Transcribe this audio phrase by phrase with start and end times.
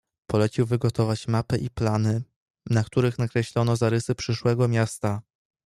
[0.27, 2.23] "Polecił wygotować mapy i plany,
[2.65, 5.21] na których nakreślono zarysy przyszłego miasta."